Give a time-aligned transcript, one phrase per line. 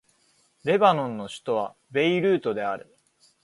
[0.63, 2.97] レバノンの首都はベイルートである